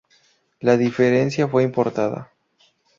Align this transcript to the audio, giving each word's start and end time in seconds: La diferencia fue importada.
La 0.61 0.77
diferencia 0.77 1.47
fue 1.47 1.61
importada. 1.61 2.31